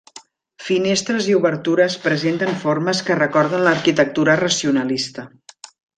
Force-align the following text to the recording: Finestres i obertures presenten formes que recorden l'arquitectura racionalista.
Finestres 0.67 1.27
i 1.33 1.35
obertures 1.39 1.97
presenten 2.07 2.55
formes 2.63 3.03
que 3.11 3.19
recorden 3.21 3.67
l'arquitectura 3.69 4.37
racionalista. 4.45 5.27